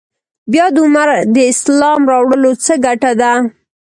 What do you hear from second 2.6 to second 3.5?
څه ګټه ده.